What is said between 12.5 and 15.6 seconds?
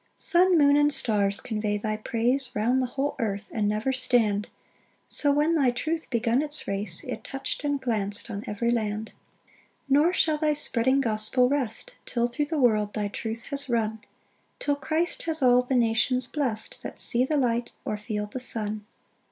world thy truth has run; Till Christ has